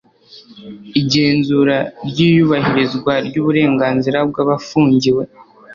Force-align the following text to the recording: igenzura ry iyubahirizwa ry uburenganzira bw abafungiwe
igenzura 1.01 1.77
ry 2.09 2.17
iyubahirizwa 2.29 3.13
ry 3.27 3.35
uburenganzira 3.41 4.17
bw 4.29 4.35
abafungiwe 4.43 5.23